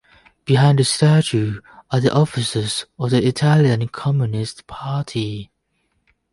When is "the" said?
0.79-0.83, 1.99-2.11, 3.11-3.23